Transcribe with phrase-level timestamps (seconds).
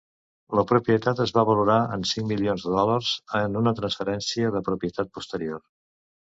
[0.59, 3.11] La propietat es va valorar en cinc milions de dòlars
[3.41, 5.63] en una transferència de propietat posterior.